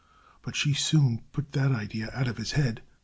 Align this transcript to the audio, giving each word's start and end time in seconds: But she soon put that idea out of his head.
But 0.41 0.55
she 0.55 0.73
soon 0.73 1.21
put 1.31 1.51
that 1.51 1.71
idea 1.71 2.09
out 2.11 2.27
of 2.27 2.37
his 2.37 2.53
head. 2.53 2.81